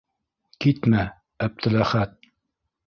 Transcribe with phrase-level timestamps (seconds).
[0.65, 1.05] Китмә,
[1.49, 2.21] Әптеләхәт!